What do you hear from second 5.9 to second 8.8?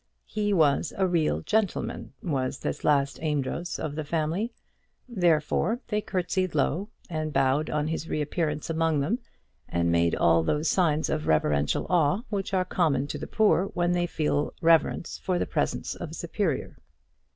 curtsied low, and bowed on his reappearance